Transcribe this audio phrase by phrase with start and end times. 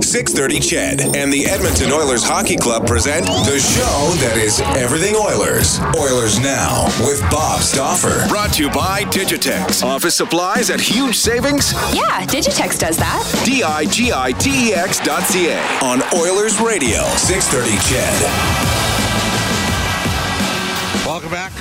[0.00, 5.80] 630 CHED and the Edmonton Oilers Hockey Club present the show that is everything Oilers.
[5.98, 8.26] Oilers Now with Bob Stauffer.
[8.28, 9.82] Brought to you by Digitex.
[9.82, 11.72] Office supplies at huge savings?
[11.92, 13.42] Yeah, Digitex does that.
[13.44, 15.60] D-I-G-I-T-E-X dot C-A.
[15.82, 18.22] On Oilers Radio, 630 CHED.
[21.04, 21.52] Welcome back.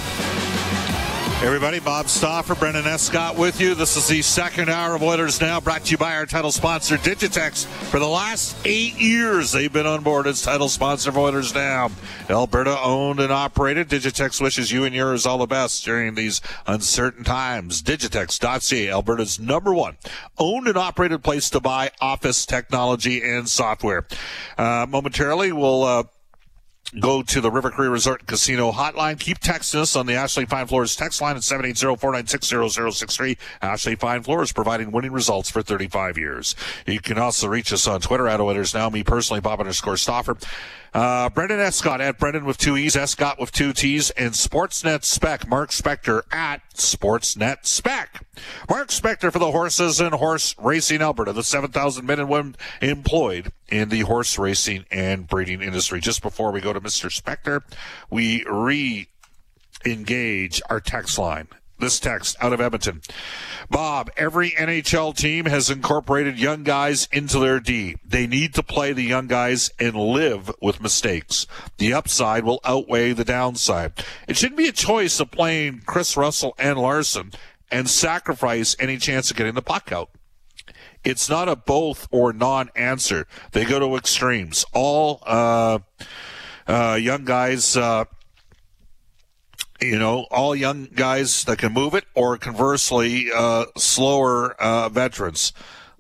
[1.47, 3.73] Everybody, Bob Stauffer, Brendan Escott with you.
[3.73, 6.97] This is the second hour of Oilers Now, brought to you by our title sponsor,
[6.97, 7.65] Digitex.
[7.65, 11.89] For the last eight years, they've been on board as title sponsor of Oilers Now.
[12.29, 13.87] Alberta owned and operated.
[13.87, 17.81] Digitex wishes you and yours all the best during these uncertain times.
[17.81, 19.95] Digitex.ca, Alberta's number one
[20.37, 24.05] owned and operated place to buy office technology and software.
[24.57, 26.03] Uh, momentarily, we'll uh,
[26.97, 29.19] Go to the River Cree Resort Casino hotline.
[29.19, 33.37] Keep texting us on the Ashley Fine Floors text line at 780-496-0063.
[33.61, 36.55] Ashley Fine Floors providing winning results for 35 years.
[36.85, 38.89] You can also reach us on Twitter at Oilers Now.
[38.89, 40.37] Me personally, Bob underscore Stauffer.
[40.93, 45.47] Uh, Brendan Escott at Brendan with two E's, Escott with two T's, and Sportsnet Spec,
[45.47, 48.25] Mark Spector at Sportsnet Spec.
[48.69, 53.51] Mark Spector for the Horses and Horse Racing Alberta, the 7,000 men and women employed
[53.69, 55.99] in the horse racing and breeding industry.
[55.99, 57.09] Just before we go to Mr.
[57.09, 57.61] Spector,
[58.09, 59.07] we re
[59.85, 61.47] engage our text line
[61.79, 63.01] this text out of Edmonton.
[63.69, 67.97] Bob, every NHL team has incorporated young guys into their D.
[68.05, 71.47] They need to play the young guys and live with mistakes.
[71.77, 73.93] The upside will outweigh the downside.
[74.27, 77.31] It shouldn't be a choice of playing Kris Russell and Larsson
[77.71, 80.09] and sacrifice any chance of getting the puck out.
[81.03, 83.27] It's not a both or non answer.
[83.51, 84.65] They go to extremes.
[84.73, 85.79] All uh,
[86.67, 88.05] uh, young guys uh,
[89.79, 95.53] you know, all young guys that can move it, or conversely, uh, slower uh, veterans.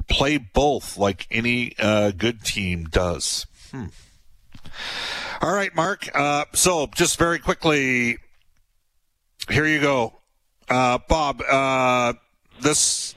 [0.07, 3.45] Play both like any uh, good team does.
[3.71, 3.87] Hmm.
[5.41, 6.09] All right, Mark.
[6.13, 8.17] Uh, so, just very quickly,
[9.49, 10.13] here you go,
[10.69, 11.41] uh, Bob.
[11.41, 12.13] Uh,
[12.61, 13.15] this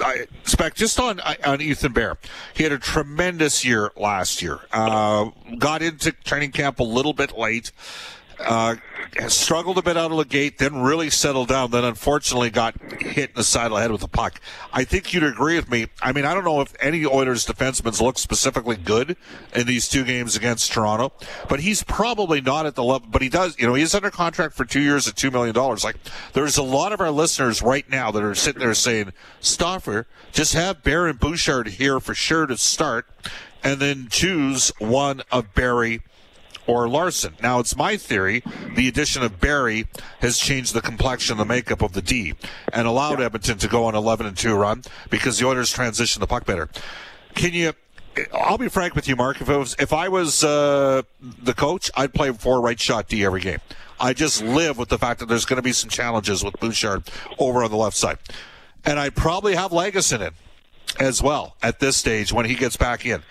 [0.00, 0.26] I
[0.74, 2.18] just on on Ethan Bear.
[2.54, 4.60] He had a tremendous year last year.
[4.72, 7.70] Got into training camp a little bit late.
[8.38, 8.76] Uh,
[9.28, 13.30] struggled a bit out of the gate, then really settled down, then unfortunately got hit
[13.30, 14.40] in the side of the head with a puck.
[14.72, 15.86] I think you'd agree with me.
[16.02, 19.16] I mean, I don't know if any Oilers defensemen look specifically good
[19.54, 21.12] in these two games against Toronto,
[21.48, 24.54] but he's probably not at the level, but he does, you know, he's under contract
[24.54, 25.54] for two years at $2 million.
[25.54, 25.96] Like,
[26.34, 30.52] there's a lot of our listeners right now that are sitting there saying, Stauffer, just
[30.54, 33.06] have Baron Bouchard here for sure to start,
[33.64, 36.02] and then choose one of Barrie
[36.66, 37.34] or Larsson.
[37.42, 38.42] Now, it's my theory
[38.74, 39.86] the addition of Barrie
[40.20, 42.34] has changed the complexion, the makeup of the D,
[42.72, 43.26] and allowed yeah.
[43.26, 46.68] Edmonton to go on 11 and 2 run because the Oilers transition the puck better.
[47.34, 47.72] Can you?
[48.32, 49.40] I'll be frank with you, Mark.
[49.42, 53.42] If was, if I was uh, the coach, I'd play four right shot D every
[53.42, 53.58] game.
[54.00, 57.10] I just live with the fact that there's going to be some challenges with Bouchard
[57.38, 58.18] over on the left side,
[58.84, 60.34] and I'd probably have Lagesson in it
[60.98, 63.22] as well at this stage when he gets back in.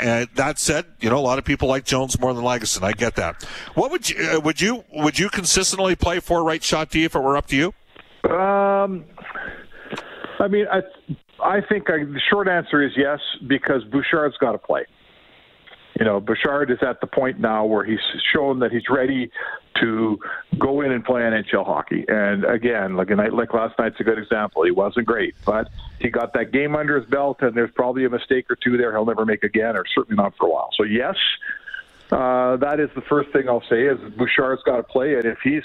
[0.00, 2.82] And that said, you know, a lot of people like Jones more than Lagesson.
[2.82, 3.42] I get that.
[3.74, 7.14] What would you uh, would you would you consistently play for right shot D if
[7.14, 7.66] it were up to you?
[8.30, 9.04] Um,
[10.40, 10.82] I mean, I
[11.42, 14.84] I think I, the short answer is yes because Bouchard's got to play.
[15.98, 17.98] You know, Bouchard is at the point now where he's
[18.32, 19.30] shown that he's ready
[19.80, 20.18] to
[20.58, 22.04] go in and play NHL hockey.
[22.08, 24.64] And again, like a night like last night's a good example.
[24.64, 25.68] He wasn't great, but
[26.00, 28.92] he got that game under his belt, and there's probably a mistake or two there
[28.92, 30.70] he'll never make again, or certainly not for a while.
[30.76, 31.16] So yes,
[32.10, 35.24] uh, that is the first thing I'll say is Bouchard's got to play it.
[35.24, 35.64] If he's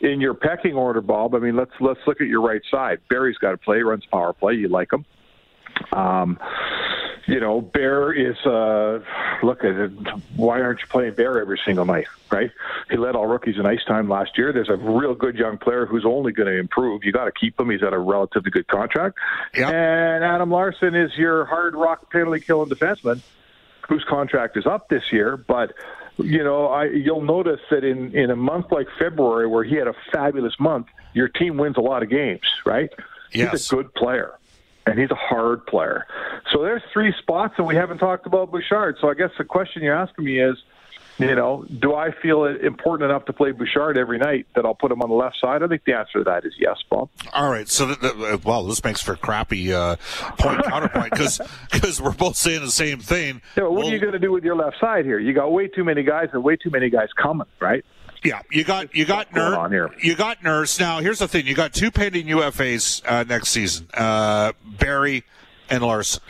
[0.00, 3.00] in your pecking order, Bob, I mean, let's let's look at your right side.
[3.08, 4.54] Barrie's got to play, runs power play.
[4.54, 5.04] You like him.
[5.92, 6.38] Um,
[7.26, 9.00] you know, Bear is uh,
[9.42, 9.90] look at it.
[10.36, 12.06] Why aren't you playing Bear every single night?
[12.30, 12.50] Right?
[12.90, 14.52] He led all rookies in ice time last year.
[14.52, 17.04] There's a real good young player who's only going to improve.
[17.04, 17.70] You got to keep him.
[17.70, 19.18] He's at a relatively good contract.
[19.54, 19.72] Yep.
[19.72, 23.20] And Adam Larsson is your hard rock penalty killing defenseman,
[23.88, 25.72] whose contract is up this year, but.
[26.16, 29.88] You know, I, you'll notice that in, in a month like February, where he had
[29.88, 32.88] a fabulous month, your team wins a lot of games, right?
[33.32, 33.50] Yes.
[33.50, 34.38] He's a good player
[34.86, 36.06] and he's a hard player.
[36.52, 38.96] So there's three spots, that we haven't talked about Bouchard.
[39.00, 40.56] So I guess the question you're asking me is,
[41.18, 44.74] You know, do I feel it important enough to play Bouchard every night that I'll
[44.74, 45.62] put him on the left side?
[45.62, 47.08] I think the answer to that is yes, Bob.
[47.32, 47.68] All right.
[47.68, 49.96] So, th- well, this makes for crappy uh,
[50.38, 51.40] point counterpoint because
[51.70, 53.42] because we're both saying the same thing.
[53.56, 55.20] Yeah, what well, are you going to do with your left side here?
[55.20, 57.84] You got way too many guys and way too many guys coming, right?
[58.24, 59.88] Yeah, you got you got going on here?
[59.88, 60.02] Nurse.
[60.02, 60.80] You got Nurse.
[60.80, 65.24] Now, here's the thing: you got two pending UFAs uh, next season, uh, Barrie
[65.68, 66.22] and Larsson.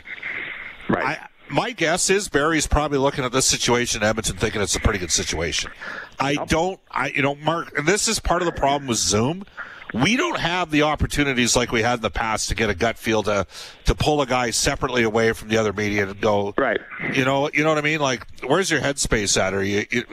[0.89, 1.17] Right.
[1.19, 4.79] I, my guess is Barrie's probably looking at this situation in Edmonton, thinking it's a
[4.79, 5.71] pretty good situation.
[6.19, 9.45] I don't, I you know, Mark, and this is part of the problem with Zoom.
[9.93, 12.97] We don't have the opportunities like we had in the past to get a gut
[12.97, 13.47] feel to
[13.85, 16.81] to pull a guy separately away from the other media and go, Right.
[17.13, 17.99] You know, you know what I mean?
[18.01, 19.53] Like, where's your headspace at?
[19.53, 20.03] Are you, you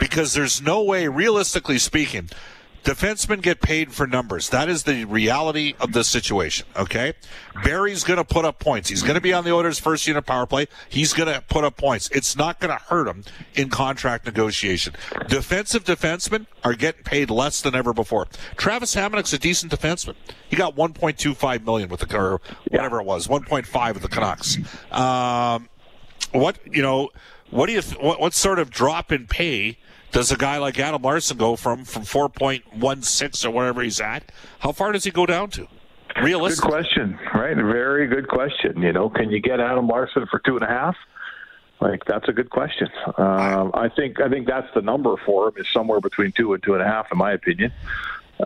[0.00, 2.30] because there's no way, realistically speaking,
[2.84, 4.48] defensemen get paid for numbers.
[4.48, 6.66] That is the reality of the situation.
[6.76, 7.14] Okay,
[7.64, 8.88] Barrie's going to put up points.
[8.88, 10.66] He's going to be on the Oilers' first unit power play.
[10.88, 12.08] He's going to put up points.
[12.12, 13.24] It's not going to hurt him
[13.54, 14.94] in contract negotiation.
[15.28, 18.26] Defensive defensemen are getting paid less than ever before.
[18.56, 20.14] Travis Hamonic's a decent defenseman.
[20.48, 22.40] He got 1.25 million with the or
[22.70, 24.58] whatever it was, 1.5 with the Canucks.
[24.90, 25.68] Um,
[26.32, 27.10] what you know?
[27.50, 27.82] What do you?
[28.00, 29.78] What, what sort of drop in pay?
[30.12, 34.30] Does a guy like Adam Larsson go from from 4.16 or whatever he's at?
[34.60, 35.66] How far does he go down to?
[36.60, 37.56] Good question, right?
[37.56, 38.82] Very good question.
[38.82, 40.96] You know, can you get Adam Larsson for two and a half?
[41.80, 42.88] Like that's a good question.
[43.16, 46.62] Um, I think I think that's the number for him is somewhere between two and
[46.62, 47.72] two and a half, in my opinion.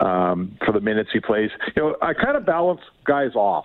[0.01, 3.65] Um, for the minutes he plays, you know, I kind of balance guys off.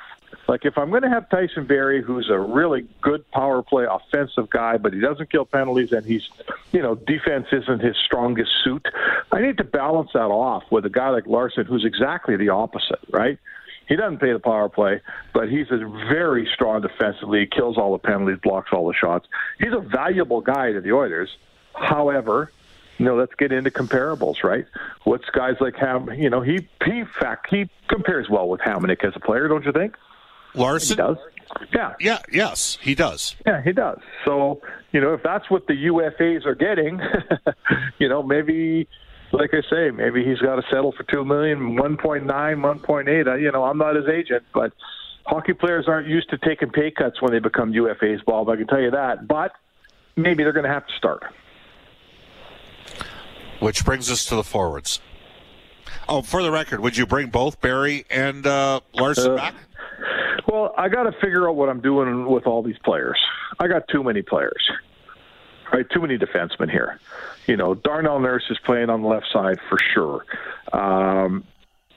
[0.51, 4.49] Like if I'm going to have Tyson Barrie, who's a really good power play offensive
[4.49, 6.27] guy, but he doesn't kill penalties and he's,
[6.73, 8.85] you know, defense isn't his strongest suit.
[9.31, 12.99] I need to balance that off with a guy like Larsson, who's exactly the opposite,
[13.11, 13.39] right?
[13.87, 14.99] He doesn't pay the power play,
[15.33, 15.77] but he's a
[16.09, 17.39] very strong defensively.
[17.39, 19.27] He kills all the penalties, blocks all the shots.
[19.57, 21.29] He's a valuable guy to the Oilers.
[21.75, 22.51] However,
[22.97, 24.65] you know, let's get into comparables, right?
[25.05, 26.09] What's guys like Ham?
[26.13, 29.71] You know, he he fact he compares well with Hamonic as a player, don't you
[29.71, 29.95] think?
[30.53, 30.97] He Larsson.
[30.97, 31.17] does.
[31.73, 33.35] Yeah, Yeah, yes, he does.
[33.45, 33.99] yeah, he does.
[34.25, 34.61] So,
[34.93, 36.99] you know, if that's what the UFAs are getting,
[37.99, 38.87] you know, maybe,
[39.33, 42.79] like I say, maybe he's got to settle for two million, one point nine, one
[42.79, 43.25] point eight.
[43.39, 44.71] You know, I'm not his agent, but
[45.25, 48.47] hockey players aren't used to taking pay cuts when they become UFAs, Bob.
[48.49, 49.27] I can tell you that.
[49.27, 49.51] But
[50.15, 51.23] maybe they're going to have to start.
[53.59, 54.99] Which brings us to the forwards.
[56.09, 59.53] Oh, for the record, would you bring both Barrie and uh, Larsson Uh, back?
[60.47, 63.19] Well, I got to figure out what I'm doing with all these players.
[63.59, 64.69] I got too many players,
[65.71, 65.85] right?
[65.89, 66.99] Too many defensemen here.
[67.47, 70.25] You know, Darnell Nurse is playing on the left side for sure.
[70.73, 71.43] Um,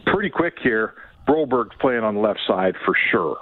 [0.06, 0.94] pretty quick here.
[1.26, 3.38] Broberg's playing on the left side for sure.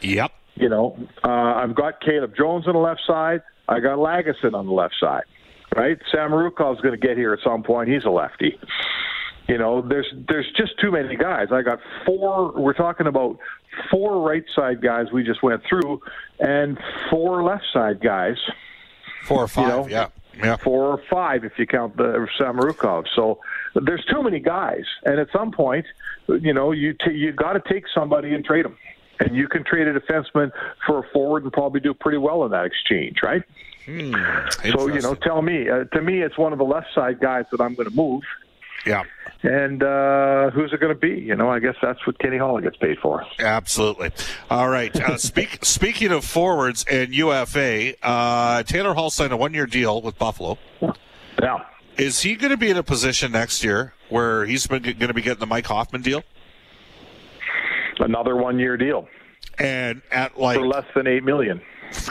[0.00, 0.32] Yep.
[0.54, 3.42] You know, uh, I've got Caleb Jones on the left side.
[3.68, 5.24] I got Lagesson on the left side,
[5.76, 5.98] right?
[6.12, 7.90] Samorukov's going to get here at some point.
[7.90, 8.58] He's a lefty.
[9.48, 11.48] You know, there's there's just too many guys.
[11.50, 12.52] I got four.
[12.52, 13.38] We're talking about
[13.90, 16.02] four right side guys we just went through,
[16.38, 16.78] and
[17.08, 18.36] four left side guys.
[19.24, 19.68] Four or five.
[19.68, 20.08] know, yeah.
[20.36, 20.56] Yeah.
[20.56, 23.06] Four or five if you count the Samorukov.
[23.16, 23.40] So
[23.74, 25.86] there's too many guys, and at some point,
[26.28, 28.76] you know, you t- you got to take somebody and trade them,
[29.18, 30.52] and you can trade a defenseman
[30.86, 33.42] for a forward and probably do pretty well in that exchange, right?
[34.72, 35.68] So you know, tell me.
[35.70, 38.22] Uh, to me, it's one of the left side guys that I'm going to move.
[38.88, 39.02] Yeah.
[39.42, 41.20] And uh, who's it going to be?
[41.20, 43.24] You know, I guess that's what Ken Holland gets paid for.
[43.38, 44.10] Absolutely.
[44.50, 44.94] All right.
[44.96, 50.18] Uh, speak, speaking of forwards and UFA, uh, Taylor Hall signed a one-year deal with
[50.18, 50.58] Buffalo.
[51.40, 51.58] Yeah.
[51.96, 55.14] Is he going to be in a position next year where he's been going to
[55.14, 56.24] be getting the Mike Hoffman deal?
[58.00, 59.08] Another one year deal
[59.58, 61.60] And at like for less than eight million.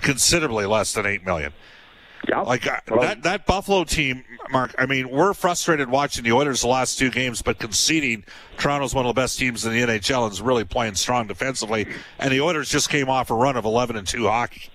[0.01, 1.53] considerably less than eight million.
[2.43, 4.75] Like uh, Well, that that Buffalo team, Mark.
[4.77, 8.25] I mean, we're frustrated watching the Oilers the last two games, but conceding
[8.57, 11.87] Toronto's one of the best teams in the NHL and is really playing strong defensively.
[12.19, 14.69] And the Oilers just came off a run of eleven and two hockey,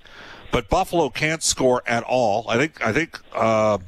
[0.50, 2.46] but Buffalo can't score at all.
[2.48, 3.78] I think I think uh,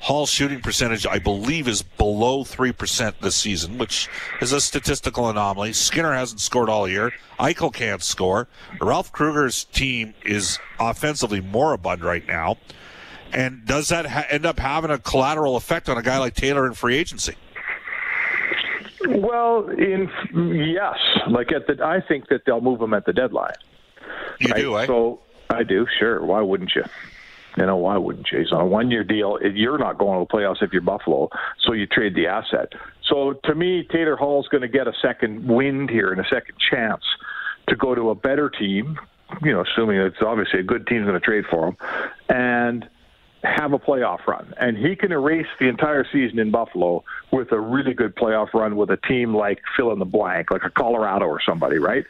[0.00, 4.08] Hall's shooting percentage, I believe, is below three percent this season, which
[4.42, 5.72] is a statistical anomaly.
[5.72, 7.12] Skinner hasn't scored all year.
[7.38, 8.48] Eichel can't score.
[8.80, 12.58] Ralph Krueger's team is offensively moribund right now.
[13.34, 16.66] And does that ha- end up having a collateral effect on a guy like Taylor
[16.66, 17.34] in free agency?
[19.06, 20.96] Well, in yes,
[21.28, 23.52] like at the, I think that they'll move him at the deadline.
[24.40, 24.60] You right?
[24.60, 24.86] do, eh?
[24.86, 26.24] So I do, sure.
[26.24, 26.84] Why wouldn't you?
[27.56, 28.38] You know, why wouldn't you?
[28.38, 29.38] He's on a one-year deal.
[29.42, 31.28] You're not going to the playoffs if you're Buffalo,
[31.60, 32.72] so you trade the asset.
[33.04, 36.56] So to me, Taylor Hall's going to get a second wind here and a second
[36.58, 37.02] chance
[37.68, 38.98] to go to a better team.
[39.42, 41.76] You know, assuming it's obviously a good team's going to trade for him,
[42.28, 42.88] and
[43.44, 47.60] have a playoff run, and he can erase the entire season in Buffalo with a
[47.60, 51.26] really good playoff run with a team like fill in the blank, like a Colorado
[51.26, 52.04] or somebody, right?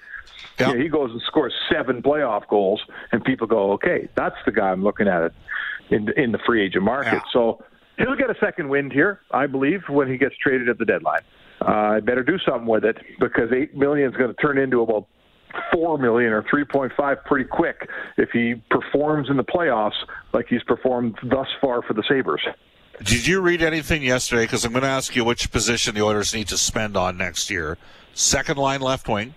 [0.59, 0.73] Yeah.
[0.73, 4.71] Yeah, he goes and scores seven playoff goals, and people go, "Okay, that's the guy
[4.71, 5.33] I'm looking at it
[5.91, 7.21] in in the free agent market." Yeah.
[7.33, 7.65] So
[7.99, 11.23] he'll get a second wind here, I believe, when he gets traded at the deadline.
[11.61, 14.83] Uh, I better do something with it because eight million is going to turn into
[14.83, 15.07] about
[15.73, 19.97] four million or three point five pretty quick if he performs in the playoffs
[20.33, 22.43] like he's performed thus far for the Sabres.
[23.03, 24.45] Did you read anything yesterday?
[24.45, 27.51] Because I'm going to ask you which position the Oilers need to spend on next
[27.51, 27.77] year.
[28.13, 29.35] Second line left wing.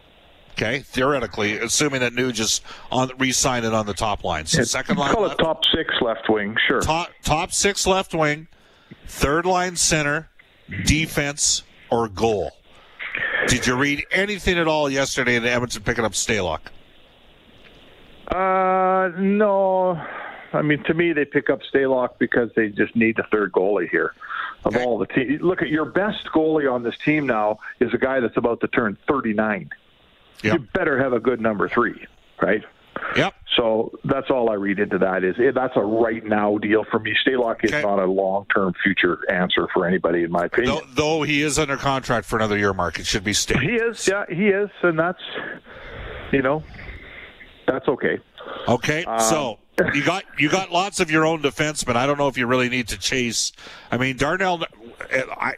[0.52, 4.48] Okay, theoretically, assuming that Nuge is on re-signed it on the top line.
[4.48, 6.82] So second line Call it top six left wing, sure.
[6.82, 8.48] top top six left wing,
[9.06, 10.30] third line center,
[10.86, 12.52] defense or goal.
[13.48, 16.60] Did you read anything at all yesterday in Edmonton picking up Stalock?
[18.28, 20.02] Uh, no.
[20.54, 23.90] I mean, to me, they pick up Stalock because they just need the third goalie
[23.90, 24.14] here.
[24.66, 24.84] Of Okay.
[24.84, 28.20] all the team, look at your best goalie on this team now is a guy
[28.20, 29.70] that's about to turn 39.
[30.44, 30.54] Yep.
[30.54, 32.06] You better have a good number three,
[32.42, 32.64] right?
[33.16, 33.34] Yep.
[33.56, 37.00] So that's all I read into that is eh, that's a right now deal for
[37.00, 37.14] me.
[37.26, 37.82] Stalock is Okay.
[37.82, 40.76] not a long term future answer for anybody, in my opinion.
[40.76, 43.64] Though, though he is under contract for another year, Mark, it should be stated.
[43.64, 45.22] He is, yeah, he is, and that's
[46.32, 46.64] you know,
[47.68, 48.20] that's okay.
[48.68, 49.60] Okay, Um, so
[49.94, 51.96] you got you got lots of your own defensemen.
[51.96, 53.52] I don't know if you really need to chase.
[53.92, 54.64] I mean, Darnell.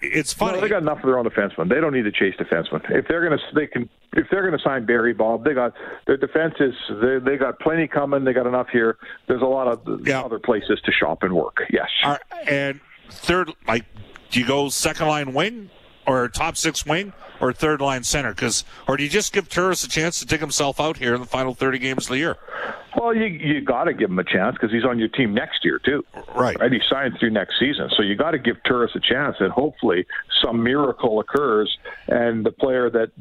[0.01, 0.57] It's funny.
[0.57, 1.69] No, they got enough of their own defensemen.
[1.69, 2.81] They don't need to chase defensemen.
[2.91, 3.89] If they're gonna, they can.
[4.13, 5.73] If they're gonna sign Barrie Bob, they got
[6.07, 6.73] their defense is.
[7.01, 8.23] They, they got plenty coming.
[8.25, 8.97] They got enough here.
[9.27, 10.21] There's a lot of Yeah.
[10.21, 11.57] other places to shop and work.
[11.71, 11.89] Yes.
[12.03, 12.79] Are- and
[13.09, 13.85] third, like,
[14.31, 15.69] do you go second line wing
[16.09, 18.33] or top six wing or third line center?
[18.33, 21.21] Because or do you just give Turris a chance to dig himself out here in
[21.21, 22.37] the final thirty games of the year?
[22.97, 25.63] Well, you you got to give him a chance because he's on your team next
[25.63, 26.03] year too.
[26.35, 26.59] Right.
[26.59, 26.71] Right.
[26.71, 30.05] He signed through next season, so you got to give Turris a chance, and hopefully
[30.41, 33.11] some miracle occurs, and the player that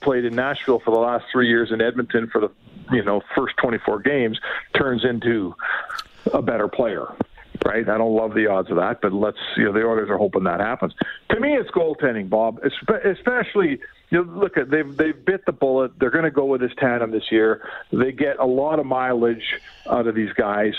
[0.00, 2.50] played in Nashville for the last three years in Edmonton for the
[2.90, 4.40] you know first 24 games
[4.74, 5.54] turns into
[6.32, 7.06] a better player.
[7.64, 7.88] Right.
[7.88, 10.44] I don't love the odds of that, but let's you know the Oilers are hoping
[10.44, 10.94] that happens.
[11.30, 12.60] To me, it's goaltending, Bob.
[12.64, 13.78] Especially
[14.10, 15.92] you know, look at they've they've bit the bullet.
[15.98, 17.66] They're going to go with this tandem this year.
[17.92, 19.44] They get a lot of mileage
[19.90, 20.74] out of these guys.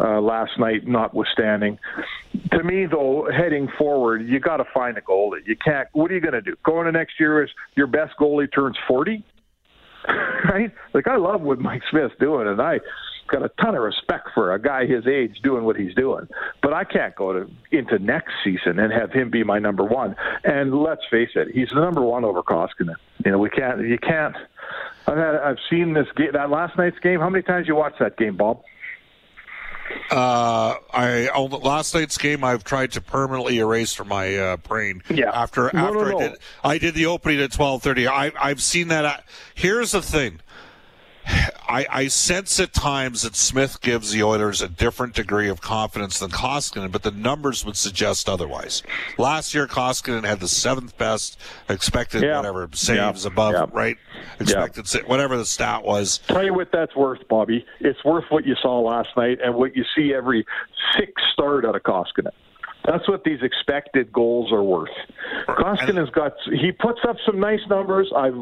[0.00, 1.78] Uh, last night, notwithstanding,
[2.50, 5.46] to me though, heading forward, you got to find a goalie.
[5.46, 5.86] You can't.
[5.92, 6.56] What are you going to do?
[6.64, 9.24] Going to next year is your best goalie turns forty,
[10.50, 10.72] right?
[10.94, 12.80] Like I love what Mike Smith's doing, and I
[13.28, 16.28] got a ton of respect for a guy his age doing what he's doing.
[16.62, 20.16] But I can't go to into next season and have him be my number one.
[20.44, 22.94] And let's face it, he's the number one over Koskinen.
[23.24, 23.80] You know, we can't.
[23.86, 24.36] You can't.
[25.06, 25.34] I've had.
[25.36, 26.30] I've seen this game.
[26.32, 27.20] That last night's game.
[27.20, 28.62] How many times you watched that game, Bob?
[30.10, 34.56] Uh, I on the last night's game I've tried to permanently erase from my uh,
[34.56, 35.02] brain.
[35.10, 35.30] Yeah.
[35.30, 36.16] After No, after no, no.
[36.18, 38.06] I did I did the opening at twelve thirty.
[38.08, 39.04] I I've seen that.
[39.04, 39.16] uh,
[39.54, 40.40] Here's the thing.
[41.26, 46.18] I, I sense at times that Smith gives the Oilers a different degree of confidence
[46.18, 48.82] than Koskinen, but the numbers would suggest otherwise.
[49.18, 51.38] Last year, Koskinen had the seventh best
[51.68, 53.96] expected whatever saves above right
[54.40, 56.18] expected whatever the stat was.
[56.28, 57.64] Tell you what that's worth, Bobby.
[57.80, 60.44] It's worth what you saw last night and what you see every
[60.96, 62.32] six start out of Koskinen.
[62.84, 64.90] That's what these expected goals are worth.
[65.48, 68.12] Koskinen's got he puts up some nice numbers.
[68.14, 68.34] I've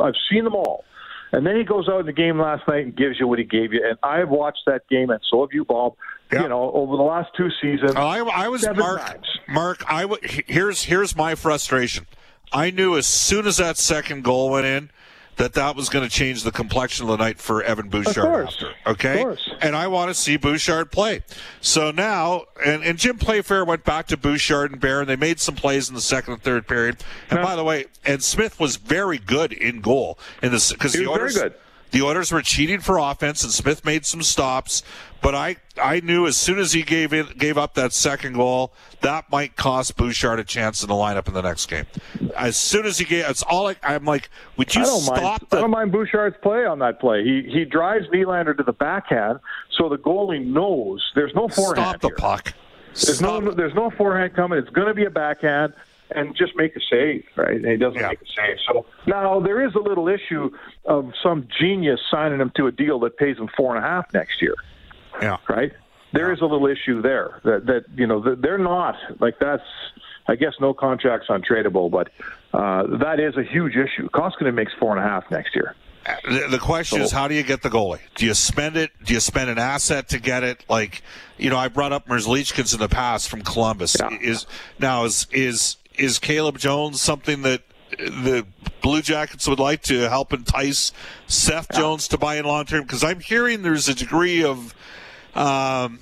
[0.00, 0.84] I've seen them all.
[1.32, 3.44] And then he goes out in the game last night and gives you what he
[3.44, 3.84] gave you.
[3.88, 5.94] And I've watched that game, and so have you, Bob.
[6.32, 6.42] Yeah.
[6.42, 7.92] You know, over the last two seasons.
[7.96, 9.00] Oh, I, I was Mark.
[9.00, 9.26] times.
[9.48, 12.06] Mark, I w- here's here's my frustration.
[12.52, 14.90] I knew as soon as that second goal went in
[15.36, 18.16] that that was going to change the complexion of the night for Evan Bouchard.
[18.24, 18.54] course.
[18.54, 19.50] After, okay, Of course.
[19.62, 21.22] and I want to see Bouchard play.
[21.60, 25.54] So now, and, and Jim Playfair went back to Bouchard and and they made some
[25.54, 26.98] plays in the second and third period.
[27.30, 31.04] And by the way, and Smith was very good in goal in this because He
[31.04, 31.58] the was very good.
[31.90, 34.82] The Oilers were cheating for offense, and Smith made some stops.
[35.22, 38.72] But I, I knew as soon as he gave it, gave up that second goal,
[39.02, 41.84] that might cost Bouchard a chance in the lineup in the next game.
[42.36, 45.16] As soon as he gave, it's all like I'm like, would you I don't stop
[45.42, 45.46] mind.
[45.50, 45.56] the?
[45.58, 47.22] I don't mind Bouchard's play on that play.
[47.22, 49.40] He he drives Nylander to the backhand,
[49.76, 51.88] so the goalie knows there's no forehand.
[51.88, 52.16] Stop the here.
[52.16, 52.54] puck.
[52.94, 54.58] There's Stop no there's no forehand coming.
[54.58, 55.74] It's going to be a backhand,
[56.14, 57.56] and just make a save, right?
[57.56, 58.08] And he doesn't Yeah.
[58.08, 58.56] make a save.
[58.66, 60.50] So now there is a little issue
[60.84, 64.12] of some genius signing him to a deal that pays him four and a half
[64.14, 64.54] next year,
[65.22, 65.36] Yeah.
[65.48, 65.72] right?
[66.12, 69.62] There is a little issue there that that you know they're not like that's.
[70.28, 72.08] I guess no contracts untradeable, but
[72.54, 74.08] uh, that is a huge issue.
[74.10, 75.74] Koskinen makes four and a half next year.
[76.24, 77.98] the, the question is, how do you get the goalie?
[78.14, 78.90] Do you spend it?
[79.04, 80.64] Do you spend an asset to get it?
[80.68, 81.02] Like,
[81.36, 83.96] you know, I brought up Merzlikins in the past from Columbus.
[83.98, 84.16] Yeah.
[84.20, 84.46] Is
[84.78, 88.46] now is is is Caleb Jones something that the
[88.80, 90.92] Blue Jackets would like to help entice
[91.26, 91.70] Seth.
[91.74, 92.82] Jones to buy in long term?
[92.82, 94.74] Because I'm hearing there's a degree of
[95.34, 96.00] um,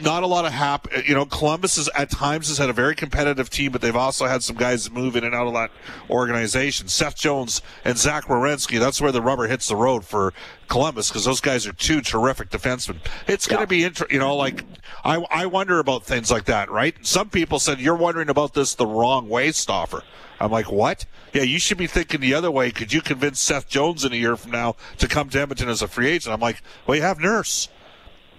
[0.00, 0.88] not a lot of hap.
[1.06, 4.26] You know, Columbus is at times has had a very competitive team, but they've also
[4.26, 5.70] had some guys move in and out of that
[6.10, 6.88] organization.
[6.88, 8.78] Seth Jones and Zach Werenski.
[8.78, 10.32] That's where the rubber hits the road for
[10.68, 12.98] Columbus because those guys are two terrific defensemen.
[13.26, 14.14] It's going to be interesting.
[14.14, 14.64] You know, like
[15.04, 16.94] I I wonder about things like that, right?
[17.02, 20.02] Some people said you're wondering about this the wrong way, Stauffer.
[20.40, 21.06] I'm like, what?
[21.32, 22.72] Yeah, you should be thinking the other way.
[22.72, 25.82] Could you convince Seth Jones in a year from now to come to Edmonton as
[25.82, 26.34] a free agent?
[26.34, 27.68] I'm like, well, you have Nurse.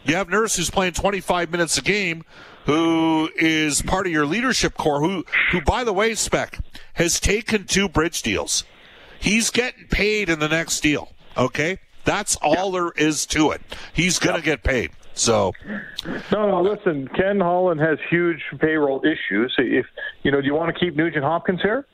[0.03, 2.23] You have Nurse who's playing 25 minutes a game,
[2.65, 6.59] who is part of your leadership core, who, who by the way, Spec,
[6.93, 8.63] has taken two bridge deals.
[9.19, 11.13] He's getting paid in the next deal.
[11.37, 11.79] Okay?
[12.05, 13.61] That's all there is to it.
[13.93, 14.91] He's going to get paid.
[15.13, 15.53] So,
[16.31, 16.61] no, no.
[16.61, 19.53] Listen, Ken Holland has huge payroll issues.
[19.57, 19.85] If
[20.23, 21.85] you know, do you want to keep Nugent Hopkins here?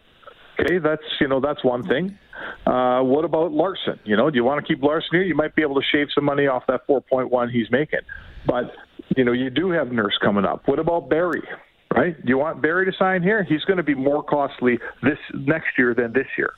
[0.59, 2.17] Okay, that's you know that's one thing.
[2.65, 3.99] Uh, what about Larsson?
[4.03, 5.23] You know, do you want to keep Larsson here?
[5.23, 8.01] You might be able to shave some money off that 4.1 he's making.
[8.45, 8.71] But,
[9.15, 10.67] you know, you do have Nurse coming up.
[10.67, 11.47] What about Barrie?
[11.95, 12.15] Right?
[12.23, 13.43] Do you want Barrie to sign here?
[13.43, 16.53] He's going to be more costly this next year than this year.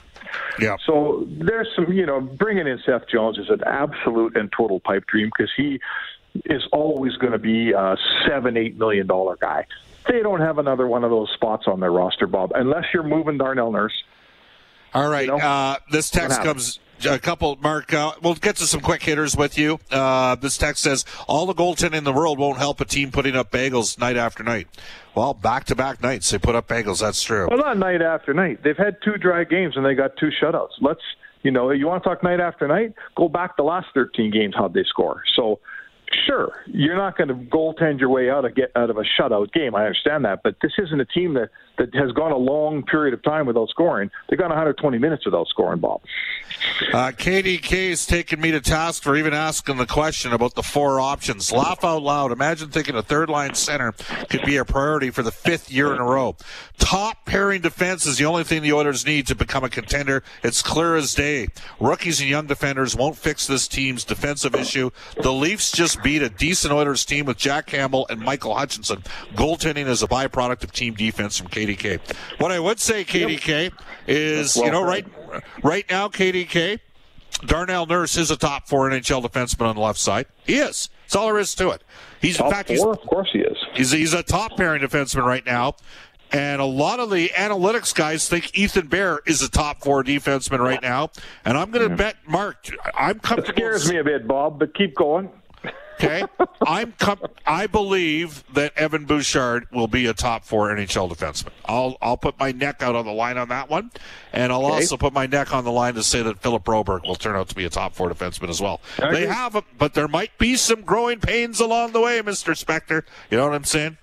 [0.59, 0.75] Yeah.
[0.85, 5.05] So there's some, you know, bringing in Seth Jones is an absolute and total pipe
[5.07, 5.79] dream because he
[6.45, 7.95] is always going to be a
[8.27, 9.65] seven, eight million dollar guy.
[10.07, 13.37] They don't have another one of those spots on their roster, Bob, unless you're moving
[13.37, 13.93] Darnell Nurse
[14.93, 15.25] all right.
[15.25, 15.43] You know?
[15.43, 17.93] uh, this text comes a couple, Mark.
[17.93, 19.79] Uh, we'll get to some quick hitters with you.
[19.89, 23.35] Uh, this text says all the goaltending in the world won't help a team putting
[23.35, 24.67] up bagels night after night.
[25.15, 27.01] Well, back to back nights they put up bagels.
[27.01, 27.47] That's true.
[27.49, 28.63] Well, not night after night.
[28.63, 30.71] They've had two dry games and they got two shutouts.
[30.79, 31.01] Let's,
[31.43, 32.93] you know, you want to talk night after night?
[33.15, 34.53] Go back the last 13 games.
[34.55, 35.23] How'd they score?
[35.35, 35.59] So
[36.27, 39.51] Sure, you're not going to goaltend your way out of get out of a shutout
[39.53, 39.75] game.
[39.75, 43.13] I understand that, but this isn't a team that that has gone a long period
[43.13, 44.11] of time without scoring.
[44.29, 46.01] They've gone 120 minutes without scoring, Bob.
[46.93, 50.99] Uh, KDK has taken me to task for even asking the question about the four
[50.99, 51.51] options.
[51.51, 52.31] Laugh out loud.
[52.31, 53.93] Imagine thinking a third line center
[54.29, 56.35] could be a priority for the fifth year in a row.
[56.77, 60.23] Top pairing defense is the only thing the Oilers need to become a contender.
[60.43, 61.47] It's clear as day.
[61.79, 64.91] Rookies and young defenders won't fix this team's defensive issue.
[65.21, 69.03] The Leafs just beat a decent Oilers team with Jack Campbell and Michael Hutchinson.
[69.35, 71.99] Goaltending is a byproduct of team defense from KDK.
[72.39, 73.71] What I would say, KDK,
[74.07, 75.05] is well you know right
[75.63, 76.79] right now KDK.
[77.45, 80.27] Darnell Nurse is a top four NHL defenseman on the left side.
[80.45, 80.89] He is.
[81.03, 81.83] That's all there is to it.
[82.21, 82.91] He's top in fact, four?
[82.91, 83.57] of course he is.
[83.73, 85.75] He's he's a top pairing defenseman right now.
[86.33, 90.59] And a lot of the analytics guys think Ethan Bear is a top four defenseman
[90.59, 91.09] right now.
[91.43, 92.69] And I'm going to bet Mark.
[92.93, 93.51] I'm comfortable.
[93.51, 95.29] It scares me a bit, Bob, but keep going.
[96.03, 96.25] Okay,
[96.65, 101.51] I'm com- I believe that Evan Bouchard will be a top four NHL defenseman.
[101.65, 103.91] I'll I'll put my neck out on the line on that one,
[104.33, 104.75] and I'll okay.
[104.75, 107.49] also put my neck on the line to say that Philip Broberg will turn out
[107.49, 108.81] to be a top four defenseman as well.
[108.97, 113.03] They have, a, but there might be some growing pains along the way, Mister Spector.
[113.29, 113.97] You know what I'm saying?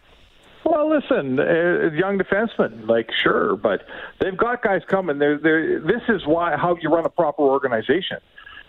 [0.64, 3.86] Well, listen, uh, young defenseman, like sure, but
[4.20, 5.18] they've got guys coming.
[5.18, 8.18] They're, they're, this is why how you run a proper organization.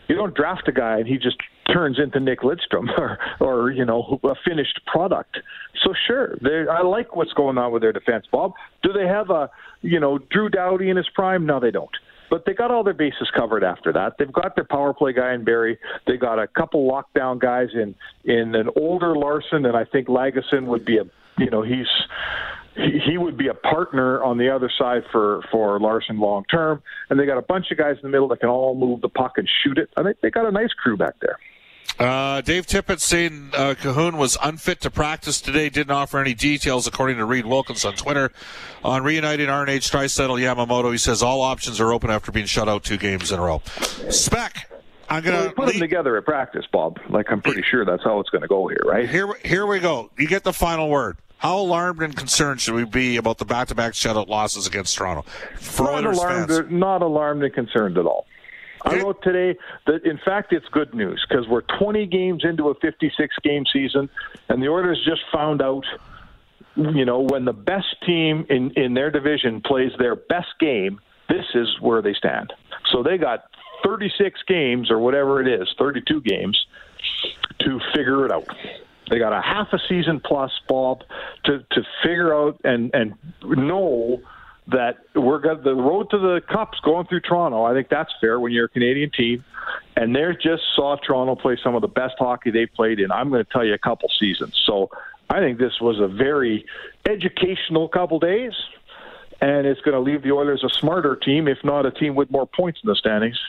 [0.10, 1.38] You don't draft a guy and he just
[1.72, 5.38] turns into Nick Lidstrom or, or you know, a finished product.
[5.84, 6.36] So sure,
[6.70, 8.26] I like what's going on with their defense.
[8.32, 9.50] Bob, do they have a,
[9.82, 11.46] you know, Drew Doughty in his prime?
[11.46, 11.96] No, they don't.
[12.30, 14.14] But they got all their bases covered after that.
[14.20, 15.80] They've got their power play guy in Barrie.
[16.06, 17.96] They got a couple lockdown guys in
[18.26, 21.06] in an older Larsson, and I think Lagesson would be a,
[21.40, 21.88] you know, he's
[22.76, 26.82] he would be a partner on the other side for for Larsson long term.
[27.10, 29.10] And they got a bunch of guys in the middle that can all move the
[29.10, 29.90] puck and shoot it.
[29.98, 31.38] I think they got a nice crew back there.
[31.98, 35.68] Uh, Dave Tippett saying uh, Kahun was unfit to practice today.
[35.68, 38.32] Didn't offer any details, according to Reid Wilkins on Twitter.
[38.86, 42.84] On reuniting RNH Draisaitl Yamamoto, he says all options are open after being shut out
[42.84, 43.62] two games in a row.
[44.10, 44.72] Spec.
[45.10, 45.74] I'm gonna well, put lead...
[45.74, 47.00] them together at practice, Bob.
[47.10, 49.10] Like I'm pretty sure that's how it's going to go here, right?
[49.10, 50.12] Here, here we go.
[50.18, 51.18] You get the final word.
[51.40, 55.22] How alarmed and concerned should we be about the back-to-back shutout losses against Toronto?
[55.56, 56.70] For not alarmed, fans?
[56.70, 58.28] not alarmed and concerned at all.
[58.82, 62.76] I wrote today that, in fact, it's good news because we're 20 games into a
[62.76, 64.10] 56 game season,
[64.50, 65.86] and the Oilers just found out,
[66.76, 71.00] you know, when the best team in, in their division plays their best game,
[71.30, 72.52] this is where they stand.
[72.92, 73.46] So they got
[73.86, 76.66] 36 games or whatever it is, 32 games,
[77.60, 78.48] to figure it out.
[79.10, 81.04] They got a half a season plus, Bob,
[81.46, 84.22] to, to figure out and, and know
[84.68, 87.64] that we're got the road to the cups going through Toronto.
[87.64, 89.44] I think that's fair when you're a Canadian team,
[89.96, 93.12] and they just saw Toronto play some of the best hockey they played in.
[93.12, 94.62] I'm going to tell you a couple seasons.
[94.66, 94.92] So
[95.30, 96.66] I think this was a very
[97.08, 98.54] educational couple days,
[99.42, 102.30] and it's going to leave the Oilers a smarter team, if not a team with
[102.30, 103.40] more points in the standings.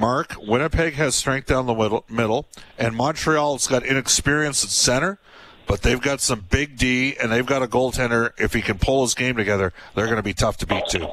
[0.00, 2.46] Mark, Winnipeg has strength down the middle,
[2.78, 5.18] and Montreal's got inexperience at center,
[5.66, 8.32] but they've got some big D, and they've got a goaltender.
[8.38, 11.06] If he can pull his game together, they're going to be tough to beat too.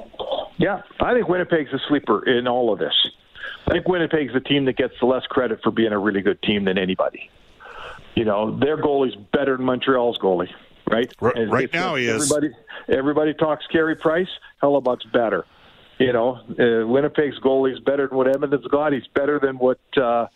[0.57, 2.93] Yeah, I think Winnipeg's a sleeper in all of this.
[3.67, 6.41] I think Winnipeg's the team that gets the less credit for being a really good
[6.41, 7.29] team than anybody.
[8.15, 10.49] You know, their goalie's better than Montreal's goalie,
[10.89, 11.13] right?
[11.19, 12.31] right, right now, he is.
[12.31, 12.55] Everybody,
[12.87, 14.29] everybody talks Carey Price.
[14.63, 15.45] Hellebuyck's better.
[15.99, 18.93] You know, uh, Winnipeg's goalie's better than what Edmonton's got.
[18.93, 20.27] He's better than what uh,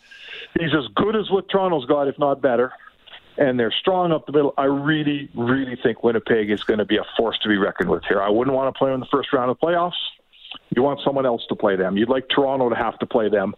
[0.58, 2.72] he's as good as what Toronto's got, if not better.
[3.38, 4.54] And they're strong up the middle.
[4.58, 8.02] I really, really think Winnipeg is going to be a force to be reckoned with
[8.08, 8.20] here.
[8.20, 9.92] I wouldn't want to play them in the first round of playoffs.
[10.74, 11.96] You want someone else to play them.
[11.96, 13.54] You'd like Toronto to have to play them,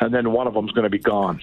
[0.00, 1.40] and then one of them's going to be gone.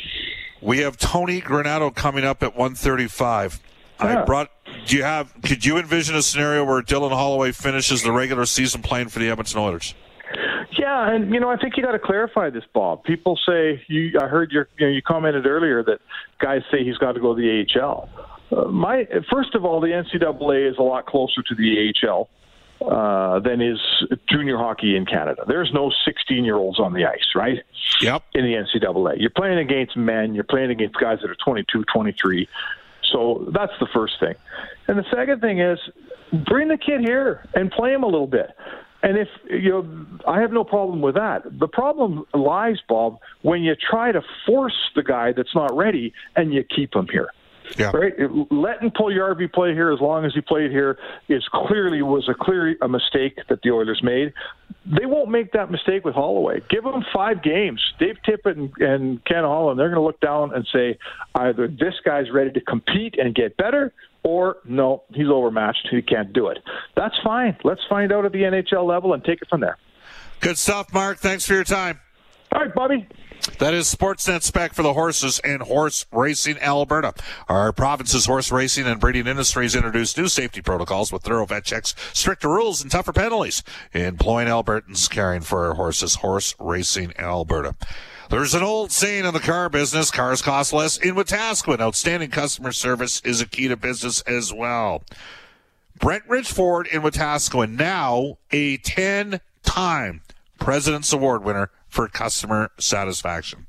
[0.62, 3.60] We have Tony Granato coming up at 135.
[3.99, 4.21] Yeah.
[4.21, 4.49] I brought.
[4.88, 5.34] Do you have?
[5.43, 9.30] Could you envision a scenario where Dylan Holloway finishes the regular season playing for the
[9.30, 9.93] Edmonton Oilers?
[10.77, 13.03] Yeah, and you know, I think you got to clarify this, Bob.
[13.03, 14.19] People say you.
[14.21, 14.67] I heard your.
[14.77, 15.99] You, know, you commented earlier that
[16.39, 18.09] guys say he's got to go to the AHL.
[18.51, 22.29] Uh, my first of all, the NCAA is a lot closer to the AHL
[22.81, 23.79] uh, than is
[24.29, 25.43] junior hockey in Canada.
[25.47, 27.59] There's no 16 year olds on the ice, right?
[28.01, 28.23] Yep.
[28.33, 30.35] In the NCAA, you're playing against men.
[30.35, 32.47] You're playing against guys that are 22, 23.
[33.11, 34.35] So that's the first thing.
[34.88, 35.79] And the second thing is
[36.45, 38.49] bring the kid here and play him a little bit.
[39.03, 41.43] And if you know, I have no problem with that.
[41.60, 46.53] The problem lies, Bob, when you try to force the guy that's not ready and
[46.53, 47.29] you keep him here.
[47.78, 47.91] Yeah.
[47.93, 48.13] Right.
[48.51, 50.97] Letting Puljujarvi play here as long as he played here
[51.28, 54.34] is clearly was a clear a mistake that the Oilers made.
[54.86, 56.62] They won't make that mistake with Holloway.
[56.69, 57.82] Give them five games.
[57.99, 60.97] Dave Tippett and, and Ken Holland, they're going to look down and say
[61.34, 65.88] either this guy's ready to compete and get better, or no, he's overmatched.
[65.89, 66.60] He can't do it.
[66.95, 67.58] That's fine.
[67.63, 69.78] Let's find out at the NHL level and take it from there.
[70.39, 71.17] Good stuff, Mark.
[71.17, 71.99] Thanks for your time.
[72.51, 73.08] All right, Bobby.
[73.60, 77.13] That is Sportsnet spec for the horses and horse racing Alberta.
[77.48, 81.95] Our province's horse racing and breeding industries introduced new safety protocols with thorough vet checks,
[82.12, 86.15] stricter rules, and tougher penalties, employing Albertans caring for our horses.
[86.15, 87.76] Horse racing Alberta.
[88.30, 91.80] There's an old saying in the car business, cars cost less in Wetaskiwin.
[91.80, 95.04] Outstanding customer service is a key to business as well.
[96.00, 100.21] Brent Ridge Ford in Wetaskiwin, now a 10 time
[100.60, 103.67] President's Award winner for customer satisfaction.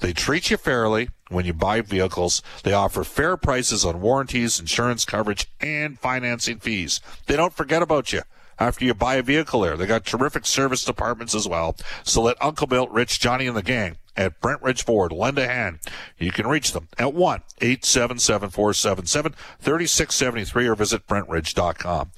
[0.00, 2.42] They treat you fairly when you buy vehicles.
[2.64, 7.00] They offer fair prices on warranties, insurance coverage, and financing fees.
[7.26, 8.22] They don't forget about you
[8.58, 9.76] after you buy a vehicle there.
[9.76, 11.76] They got terrific service departments as well.
[12.02, 15.46] So let Uncle Bill, Rich, Johnny, and the gang at Brent Ridge Ford lend a
[15.46, 15.78] hand.
[16.18, 22.10] You can reach them at 1 877 477 3673 or visit BrentRidge.com.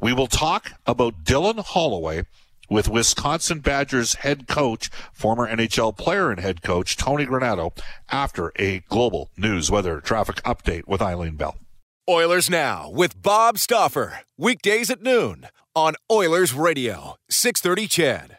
[0.00, 2.22] We will talk about Dylan Holloway
[2.68, 7.76] with Wisconsin Badgers head coach, former NHL player and head coach Tony Granato
[8.10, 11.56] after a global news weather traffic update with Eileen Bell.
[12.08, 14.20] Oilers Now with Bob Stauffer.
[14.38, 18.38] Weekdays at noon on Oilers Radio, 630 CHED.